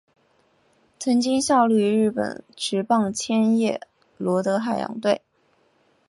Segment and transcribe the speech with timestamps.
[0.97, 3.79] 曾经效力于日本职棒千叶
[4.17, 5.21] 罗德海洋队。